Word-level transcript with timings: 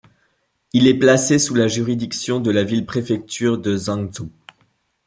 Il 0.73 0.87
est 0.87 0.97
placé 0.97 1.37
sous 1.37 1.53
la 1.53 1.67
juridiction 1.67 2.39
de 2.39 2.49
la 2.49 2.63
ville-préfecture 2.63 3.59
de 3.59 3.77
Zhangzhou. 3.77 4.31